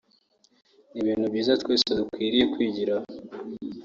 ni 0.91 0.99
ibintu 1.01 1.25
byiza 1.33 1.53
twese 1.61 1.89
dukwiye 1.99 2.43
kwigiraho 2.53 3.07